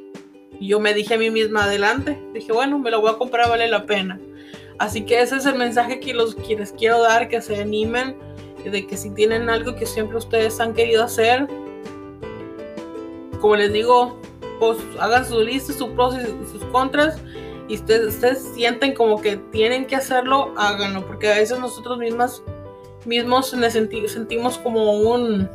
yo 0.62 0.80
me 0.80 0.94
dije 0.94 1.12
a 1.12 1.18
mí 1.18 1.28
misma 1.28 1.64
adelante, 1.64 2.18
dije, 2.32 2.52
bueno, 2.54 2.78
me 2.78 2.90
lo 2.90 3.02
voy 3.02 3.10
a 3.10 3.18
comprar, 3.18 3.50
vale 3.50 3.68
la 3.68 3.84
pena. 3.84 4.18
Así 4.78 5.04
que 5.04 5.20
ese 5.20 5.36
es 5.36 5.44
el 5.44 5.56
mensaje 5.56 6.00
que, 6.00 6.14
los, 6.14 6.38
les 6.48 6.72
quiero 6.72 7.02
dar, 7.02 7.28
que 7.28 7.42
se 7.42 7.60
animen, 7.60 8.16
de 8.64 8.86
que 8.86 8.96
si 8.96 9.10
tienen 9.10 9.50
algo 9.50 9.76
que 9.76 9.84
siempre 9.84 10.16
ustedes 10.16 10.58
han 10.58 10.72
querido 10.72 11.04
hacer, 11.04 11.46
como 13.42 13.56
les 13.56 13.70
digo, 13.74 14.18
pues 14.58 14.78
hagan 15.00 15.24
su 15.26 15.40
lista, 15.40 15.72
sus 15.72 15.88
pros 15.90 16.16
y 16.16 16.48
sus 16.50 16.64
contras, 16.66 17.18
y 17.68 17.76
ustedes, 17.76 18.14
ustedes 18.14 18.50
sienten 18.54 18.94
como 18.94 19.20
que 19.20 19.36
tienen 19.36 19.86
que 19.86 19.96
hacerlo, 19.96 20.52
háganlo, 20.56 21.06
porque 21.06 21.32
a 21.32 21.36
veces 21.36 21.58
nosotros 21.58 21.98
mismas, 21.98 22.42
mismos 23.04 23.54
sentimos 24.08 24.58
como 24.58 24.92
un... 24.92 25.48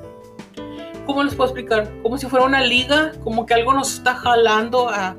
¿Cómo 1.06 1.24
les 1.24 1.34
puedo 1.34 1.50
explicar? 1.50 1.92
Como 2.04 2.20
si 2.20 2.28
fuera 2.28 2.46
una 2.46 2.62
liga, 2.62 3.14
como 3.24 3.48
que 3.48 3.56
algo 3.56 3.74
nos 3.74 3.96
está 3.96 4.14
jalando 4.14 4.90
a, 4.90 5.18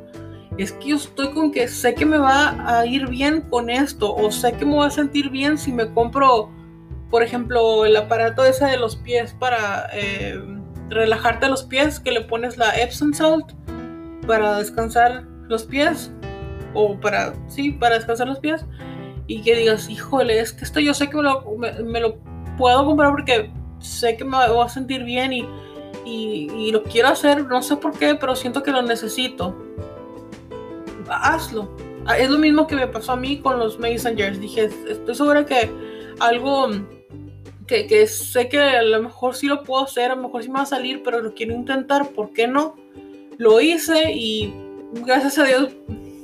es 0.57 0.73
que 0.73 0.89
yo 0.89 0.97
estoy 0.97 1.31
con 1.31 1.53
que 1.53 1.69
sé 1.69 1.95
que 1.95 2.05
me 2.05 2.19
va 2.19 2.79
a 2.79 2.87
ir 2.87 3.09
bien 3.09 3.41
con 3.41 3.71
esto 3.71 4.15
o 4.15 4.31
sé 4.31 4.53
que 4.53 4.65
me 4.65 4.75
voy 4.75 4.87
a 4.87 4.91
sentir 4.91 5.31
bien 5.31 5.57
si 5.57 5.73
me 5.73 5.93
compro, 5.93 6.51
por 7.09 7.23
ejemplo, 7.23 7.85
el 7.85 7.97
aparato 7.97 8.45
ese 8.45 8.67
de 8.67 8.77
los 8.77 8.97
pies 8.97 9.35
para 9.39 9.89
eh, 9.93 10.39
relajarte 10.89 11.49
los 11.49 11.65
pies, 11.65 11.99
que 11.99 12.11
le 12.11 12.21
pones 12.23 12.59
la 12.59 12.71
Epsom 12.79 13.15
Salt 13.15 13.53
para 14.31 14.59
descansar 14.59 15.25
los 15.49 15.65
pies 15.65 16.13
o 16.73 16.95
para, 17.01 17.35
sí, 17.49 17.73
para 17.73 17.97
descansar 17.97 18.29
los 18.29 18.39
pies 18.39 18.65
y 19.27 19.43
que 19.43 19.57
digas, 19.57 19.91
híjole, 19.91 20.39
es 20.39 20.53
que 20.53 20.65
esto 20.65 20.79
yo 20.79 20.95
sé 20.95 21.11
que 21.11 21.17
me 21.17 22.01
lo, 22.01 22.19
puedo 22.57 22.87
comprar 22.87 23.11
porque 23.11 23.51
sé 23.81 24.17
que 24.17 24.25
me 24.25 24.49
voy 24.49 24.65
a 24.65 24.69
sentir 24.69 25.03
bien 25.03 25.33
y, 25.33 25.47
y 26.05 26.71
lo 26.71 26.85
quiero 26.85 27.09
hacer, 27.09 27.45
no 27.47 27.61
sé 27.61 27.77
por 27.77 27.99
qué, 27.99 28.15
pero 28.15 28.37
siento 28.37 28.63
que 28.63 28.71
lo 28.71 28.83
necesito 28.83 29.57
hazlo. 31.11 31.69
Ah, 32.07 32.17
es 32.19 32.31
lo 32.31 32.39
mismo 32.39 32.69
que 32.69 32.77
me 32.77 32.87
pasó 32.87 33.13
a 33.13 33.17
mí 33.17 33.41
con 33.41 33.59
los 33.59 33.81
Messengers. 33.81 34.41
Dije, 34.41 34.71
estoy 34.89 35.15
segura 35.15 35.45
que 35.45 35.69
algo 36.21 36.69
que, 37.67 38.07
sé 38.07 38.49
que 38.49 38.61
a 38.61 38.83
lo 38.83 39.03
mejor 39.03 39.35
sí 39.35 39.47
lo 39.47 39.63
puedo 39.63 39.85
hacer, 39.85 40.11
a 40.11 40.15
lo 40.15 40.23
mejor 40.23 40.43
sí 40.43 40.49
me 40.49 40.57
va 40.57 40.63
a 40.63 40.67
salir, 40.67 41.03
pero 41.03 41.21
lo 41.21 41.35
quiero 41.35 41.55
intentar, 41.55 42.09
¿por 42.11 42.33
qué 42.33 42.47
no? 42.47 42.77
Lo 43.41 43.59
hice 43.59 44.13
y 44.13 44.53
gracias 44.93 45.39
a 45.39 45.45
Dios 45.45 45.73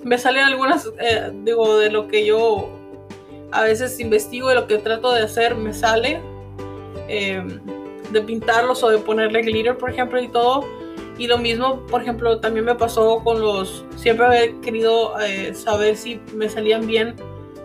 me 0.04 0.18
salen 0.18 0.44
algunas, 0.44 0.87
eh, 1.00 1.32
digo, 1.44 1.78
de 1.78 1.90
lo 1.90 2.08
que 2.08 2.26
yo 2.26 2.68
a 3.52 3.62
veces 3.62 3.99
investigo, 4.00 4.50
de 4.50 4.56
lo 4.56 4.66
que 4.66 4.76
trato 4.76 5.12
de 5.12 5.23
hacer, 5.23 5.54
me 5.54 5.73
sale. 5.73 6.20
Eh, 7.08 7.42
de 8.12 8.20
pintarlos 8.20 8.82
o 8.82 8.90
de 8.90 8.99
ponerle 8.99 9.40
glitter, 9.40 9.78
por 9.78 9.88
ejemplo, 9.90 10.20
y 10.20 10.28
todo 10.28 10.62
y 11.16 11.26
lo 11.26 11.38
mismo, 11.38 11.87
por 11.87 12.02
ejemplo, 12.02 12.38
también 12.38 12.66
me 12.66 12.75
pasó 12.75 13.23
con 13.25 13.40
los... 13.40 13.87
Siempre 13.96 14.44
he 14.44 14.61
querido 14.61 15.18
eh, 15.20 15.54
saber 15.54 15.96
si 15.96 16.20
me 16.35 16.50
salían 16.50 16.87
bien 16.87 17.16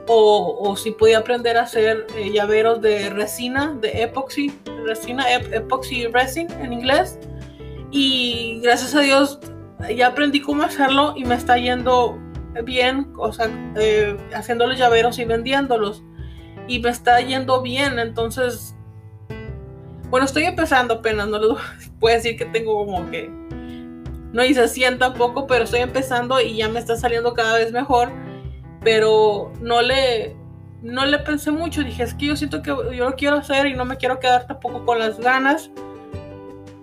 o, 0.07 0.75
si 0.77 0.91
podía 0.91 1.17
aprender 1.17 1.57
a 1.57 1.63
hacer 1.63 2.07
llaveros 2.31 2.81
de 2.81 3.09
resina, 3.09 3.77
de 3.81 4.03
epoxy, 4.03 4.51
resina, 4.85 5.25
epoxy 5.33 6.07
resin 6.07 6.47
en 6.61 6.71
inglés. 6.71 7.19
Y 7.91 8.59
gracias 8.63 8.95
a 8.95 9.01
Dios 9.01 9.39
ya 9.95 10.07
aprendí 10.07 10.41
cómo 10.41 10.63
hacerlo 10.63 11.13
y 11.15 11.25
me 11.25 11.35
está 11.35 11.57
yendo 11.57 12.17
bien, 12.63 13.11
o 13.17 13.31
sea, 13.33 13.49
eh, 13.75 14.17
haciendo 14.33 14.67
los 14.67 14.77
llaveros 14.77 15.19
y 15.19 15.25
vendiéndolos. 15.25 16.03
Y 16.67 16.79
me 16.79 16.89
está 16.89 17.19
yendo 17.21 17.61
bien, 17.61 17.99
entonces 17.99 18.75
bueno, 20.11 20.25
estoy 20.25 20.43
empezando 20.43 20.95
apenas, 20.95 21.29
no 21.29 21.39
les 21.39 21.89
puedo 21.99 22.13
decir 22.13 22.35
que 22.35 22.45
tengo 22.45 22.85
como 22.85 23.09
que 23.09 23.29
no 24.33 24.43
hice 24.43 24.67
100 24.67 24.99
tampoco, 24.99 25.47
pero 25.47 25.63
estoy 25.63 25.79
empezando 25.79 26.39
y 26.41 26.57
ya 26.57 26.67
me 26.67 26.79
está 26.79 26.97
saliendo 26.97 27.33
cada 27.33 27.57
vez 27.57 27.71
mejor. 27.71 28.11
Pero 28.83 29.53
no 29.61 29.81
le, 29.81 30.35
no 30.81 31.05
le 31.05 31.19
pensé 31.19 31.51
mucho, 31.51 31.83
dije, 31.83 32.03
es 32.03 32.13
que 32.13 32.27
yo 32.27 32.35
siento 32.35 32.61
que 32.61 32.69
yo 32.69 33.09
lo 33.09 33.15
quiero 33.15 33.37
hacer 33.37 33.67
y 33.67 33.73
no 33.73 33.85
me 33.85 33.95
quiero 33.95 34.19
quedar 34.19 34.47
tampoco 34.47 34.85
con 34.85 34.99
las 34.99 35.17
ganas 35.17 35.71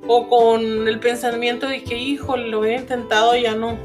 o 0.08 0.26
con 0.26 0.88
el 0.88 0.98
pensamiento 0.98 1.68
de 1.68 1.84
que, 1.84 1.96
híjole, 1.96 2.48
lo 2.48 2.58
había 2.58 2.78
intentado 2.78 3.36
ya 3.36 3.54
no, 3.54 3.78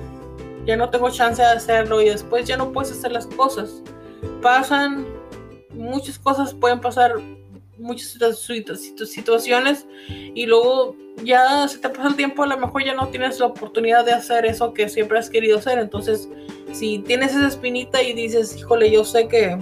ya 0.66 0.78
no 0.78 0.90
tengo 0.90 1.10
chance 1.12 1.42
de 1.42 1.50
hacerlo 1.50 2.02
y 2.02 2.06
después 2.06 2.48
ya 2.48 2.56
no 2.56 2.72
puedes 2.72 2.92
hacer 2.92 3.12
las 3.12 3.28
cosas. 3.28 3.84
Pasan, 4.42 5.06
muchas 5.72 6.18
cosas 6.18 6.54
pueden 6.54 6.80
pasar, 6.80 7.16
muchas 7.78 8.18
situaciones 9.06 9.86
y 10.08 10.46
luego 10.46 10.96
ya 11.26 11.68
se 11.68 11.78
te 11.80 11.90
pasa 11.90 12.08
el 12.08 12.16
tiempo, 12.16 12.44
a 12.44 12.48
lo 12.48 12.58
mejor 12.58 12.86
ya 12.86 12.96
no 12.96 13.10
tienes 13.10 13.40
la 13.40 13.48
oportunidad 13.48 14.06
de 14.06 14.14
hacer 14.14 14.46
eso 14.46 14.74
que 14.74 14.88
siempre 14.88 15.20
has 15.20 15.30
querido 15.30 15.58
hacer. 15.58 15.78
Entonces, 15.78 16.30
si 16.72 17.00
tienes 17.00 17.36
esa 17.36 17.48
espinita 17.48 18.02
y 18.02 18.14
dices, 18.14 18.56
híjole, 18.58 18.90
yo 18.90 19.04
sé 19.04 19.28
que 19.28 19.58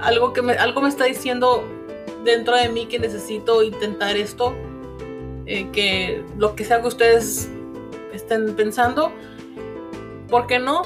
algo 0.00 0.32
que 0.32 0.40
algo 0.40 0.82
me 0.82 0.88
está 0.88 1.04
diciendo 1.04 1.64
dentro 2.24 2.56
de 2.56 2.68
mí 2.68 2.86
que 2.86 2.98
necesito 2.98 3.62
intentar 3.62 4.16
esto, 4.16 4.54
eh, 5.46 5.68
que 5.72 6.24
lo 6.36 6.54
que 6.54 6.64
sea 6.64 6.80
que 6.80 6.88
ustedes 6.88 7.50
estén 8.12 8.54
pensando, 8.54 9.12
¿por 10.28 10.46
qué 10.46 10.58
no? 10.58 10.82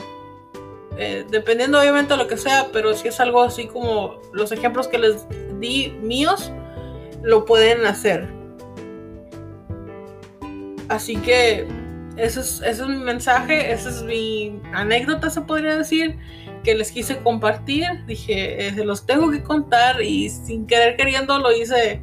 Eh, 0.96 1.24
dependiendo 1.28 1.80
obviamente 1.80 2.14
de 2.14 2.18
lo 2.18 2.28
que 2.28 2.36
sea, 2.36 2.68
pero 2.72 2.94
si 2.94 3.08
es 3.08 3.18
algo 3.18 3.42
así 3.42 3.66
como 3.66 4.20
los 4.32 4.52
ejemplos 4.52 4.86
que 4.86 4.98
les 4.98 5.26
di 5.58 5.90
míos, 6.02 6.52
lo 7.22 7.44
pueden 7.44 7.84
hacer. 7.86 8.28
Así 10.88 11.16
que 11.16 11.66
ese 12.16 12.40
es, 12.40 12.60
ese 12.60 12.82
es 12.82 12.88
mi 12.88 12.96
mensaje, 12.96 13.72
esa 13.72 13.88
es 13.88 14.02
mi 14.02 14.60
anécdota, 14.72 15.30
se 15.30 15.40
podría 15.40 15.76
decir 15.76 16.16
que 16.64 16.74
les 16.74 16.90
quise 16.90 17.18
compartir. 17.18 18.04
Dije, 18.06 18.66
eh, 18.66 18.74
se 18.74 18.84
los 18.84 19.06
tengo 19.06 19.30
que 19.30 19.42
contar 19.42 20.02
y 20.02 20.28
sin 20.30 20.66
querer 20.66 20.96
queriendo 20.96 21.38
lo 21.38 21.52
hice 21.52 22.02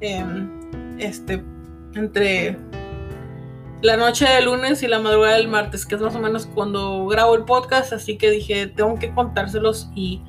em, 0.00 0.48
este, 0.98 1.42
entre 1.94 2.56
la 3.82 3.96
noche 3.96 4.26
del 4.26 4.44
lunes 4.44 4.82
y 4.82 4.86
la 4.86 5.00
madrugada 5.00 5.36
del 5.36 5.48
martes, 5.48 5.84
que 5.84 5.96
es 5.96 6.00
más 6.00 6.14
o 6.14 6.20
menos 6.20 6.46
cuando 6.46 7.06
grabo 7.06 7.34
el 7.34 7.44
podcast. 7.44 7.92
Así 7.92 8.16
que 8.16 8.30
dije, 8.30 8.68
tengo 8.68 8.96
que 8.98 9.12
contárselos 9.12 9.88
y 9.94 10.22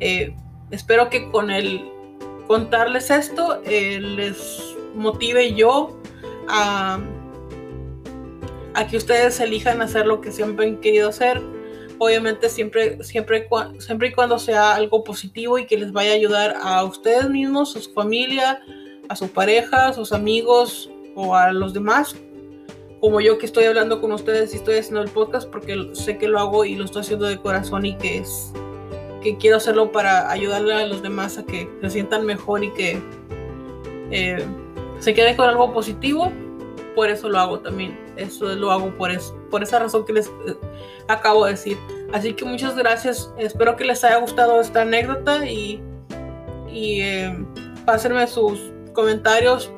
eh, 0.00 0.34
espero 0.70 1.10
que 1.10 1.28
con 1.30 1.50
el 1.50 1.82
contarles 2.46 3.10
esto 3.10 3.60
eh, 3.66 4.00
les 4.00 4.74
motive 4.94 5.54
yo 5.54 6.00
a, 6.48 6.98
a 8.74 8.86
que 8.86 8.96
ustedes 8.96 9.38
elijan 9.40 9.82
hacer 9.82 10.06
lo 10.06 10.22
que 10.22 10.32
siempre 10.32 10.66
han 10.66 10.78
querido 10.78 11.10
hacer 11.10 11.42
obviamente 11.98 12.48
siempre, 12.48 13.02
siempre, 13.02 13.48
siempre 13.78 14.08
y 14.08 14.12
cuando 14.12 14.38
sea 14.38 14.74
algo 14.74 15.04
positivo 15.04 15.58
y 15.58 15.66
que 15.66 15.76
les 15.76 15.92
vaya 15.92 16.12
a 16.12 16.14
ayudar 16.14 16.56
a 16.60 16.84
ustedes 16.84 17.28
mismos, 17.28 17.76
a 17.76 17.80
su 17.80 17.92
familia, 17.92 18.60
a 19.08 19.16
su 19.16 19.28
pareja, 19.28 19.88
a 19.88 19.92
sus 19.92 20.12
amigos 20.12 20.90
o 21.14 21.34
a 21.34 21.52
los 21.52 21.74
demás. 21.74 22.16
Como 23.00 23.20
yo 23.20 23.38
que 23.38 23.46
estoy 23.46 23.64
hablando 23.64 24.00
con 24.00 24.12
ustedes 24.12 24.52
y 24.54 24.56
estoy 24.56 24.76
haciendo 24.76 25.02
el 25.02 25.10
podcast 25.10 25.48
porque 25.48 25.90
sé 25.92 26.18
que 26.18 26.28
lo 26.28 26.40
hago 26.40 26.64
y 26.64 26.74
lo 26.74 26.84
estoy 26.84 27.02
haciendo 27.02 27.26
de 27.26 27.38
corazón 27.38 27.86
y 27.86 27.96
que 27.96 28.18
es 28.18 28.52
que 29.22 29.36
quiero 29.36 29.56
hacerlo 29.56 29.90
para 29.90 30.30
ayudarle 30.30 30.74
a 30.74 30.86
los 30.86 31.02
demás 31.02 31.38
a 31.38 31.44
que 31.44 31.68
se 31.80 31.90
sientan 31.90 32.24
mejor 32.24 32.62
y 32.64 32.72
que 32.72 33.00
eh, 34.10 34.44
se 35.00 35.14
queden 35.14 35.36
con 35.36 35.48
algo 35.48 35.72
positivo. 35.72 36.32
Por 36.94 37.10
eso 37.10 37.28
lo 37.28 37.38
hago 37.38 37.60
también. 37.60 38.07
Eso 38.18 38.52
lo 38.56 38.72
hago 38.72 38.94
por 38.96 39.12
eso, 39.12 39.34
por 39.48 39.62
esa 39.62 39.78
razón 39.78 40.04
que 40.04 40.12
les 40.12 40.26
eh, 40.26 40.56
acabo 41.06 41.44
de 41.44 41.52
decir. 41.52 41.78
Así 42.12 42.34
que 42.34 42.44
muchas 42.44 42.76
gracias. 42.76 43.32
Espero 43.38 43.76
que 43.76 43.84
les 43.84 44.02
haya 44.02 44.16
gustado 44.16 44.60
esta 44.60 44.82
anécdota 44.82 45.46
y, 45.46 45.80
y 46.68 47.00
eh, 47.00 47.46
sus 48.26 48.72
comentarios 48.92 49.72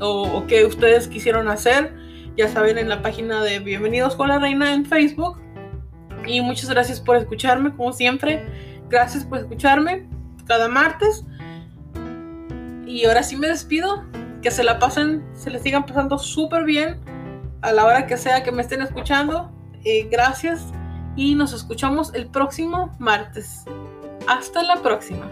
o, 0.00 0.44
que 0.46 0.66
ustedes 0.66 1.08
quisieron 1.08 1.48
hacer. 1.48 1.94
Ya 2.36 2.48
saben, 2.48 2.76
en 2.76 2.90
la 2.90 3.00
página 3.00 3.42
de 3.42 3.58
Bienvenidos 3.58 4.14
con 4.14 4.28
la 4.28 4.38
Reina 4.38 4.74
en 4.74 4.84
Facebook. 4.84 5.40
Y 6.26 6.42
muchas 6.42 6.68
gracias 6.68 7.00
por 7.00 7.16
escucharme, 7.16 7.74
como 7.74 7.94
siempre. 7.94 8.44
Gracias 8.90 9.24
por 9.24 9.38
escucharme 9.38 10.06
cada 10.46 10.68
martes. 10.68 11.24
Y 12.86 13.06
ahora 13.06 13.22
sí 13.22 13.36
me 13.36 13.48
despido. 13.48 14.04
Que 14.42 14.50
se 14.50 14.62
la 14.62 14.78
pasen, 14.78 15.24
se 15.32 15.50
les 15.50 15.62
sigan 15.62 15.86
pasando 15.86 16.18
súper 16.18 16.64
bien 16.64 17.00
a 17.66 17.72
la 17.72 17.84
hora 17.84 18.06
que 18.06 18.16
sea 18.16 18.44
que 18.44 18.52
me 18.52 18.62
estén 18.62 18.80
escuchando. 18.80 19.50
Eh, 19.82 20.08
gracias 20.08 20.66
y 21.16 21.34
nos 21.34 21.52
escuchamos 21.52 22.14
el 22.14 22.28
próximo 22.28 22.94
martes. 23.00 23.64
Hasta 24.28 24.62
la 24.62 24.76
próxima. 24.82 25.28